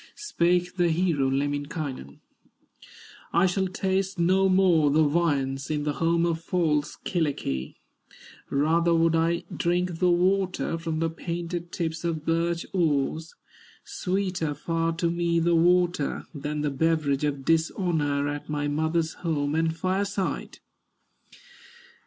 Spake 0.15 0.77
the 0.77 0.87
hero, 0.89 1.29
Lemminkainen: 1.29 2.21
"I 3.33 3.45
shall 3.45 3.67
taste 3.67 4.17
no 4.17 4.49
more 4.49 4.89
the 4.89 5.03
viands, 5.03 5.69
In 5.69 5.83
the 5.83 5.93
home 6.01 6.25
of 6.25 6.41
false 6.41 6.97
Kyllikki; 7.05 7.75
Rather 8.49 8.95
would 8.95 9.15
I 9.15 9.43
drink 9.55 9.99
the 9.99 10.09
water 10.09 10.75
From 10.79 10.97
the 11.01 11.09
painted 11.11 11.71
tips 11.71 12.03
of 12.03 12.25
birch 12.25 12.65
oars; 12.73 13.35
Sweeter 13.83 14.55
far 14.55 14.91
to 14.93 15.11
me 15.11 15.39
the 15.39 15.53
water, 15.53 16.25
Than 16.33 16.61
the 16.61 16.71
beverage 16.71 17.23
of 17.23 17.45
dishonor, 17.45 18.27
At 18.27 18.49
my 18.49 18.67
mother's 18.67 19.13
home 19.21 19.53
and 19.53 19.77
fireside! 19.77 20.57